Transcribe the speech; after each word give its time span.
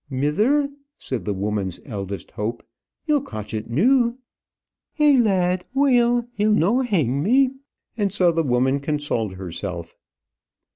"Mither," 0.09 0.67
said 0.97 1.25
the 1.25 1.33
woman's 1.35 1.79
eldest 1.85 2.31
hope, 2.31 2.63
"you'll 3.05 3.21
cotch 3.21 3.53
it 3.53 3.69
noo." 3.69 4.17
"Eh, 4.97 5.19
lad; 5.19 5.63
weel. 5.75 6.27
He'll 6.33 6.53
no 6.53 6.79
hang 6.81 7.21
me." 7.21 7.51
And 7.97 8.11
so 8.11 8.31
the 8.31 8.41
woman 8.41 8.79
consoled 8.79 9.33
herself. 9.35 9.93